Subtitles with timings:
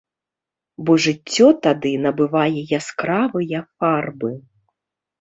[0.87, 4.37] Бо жыццё тады набывае яскравыя фарбы.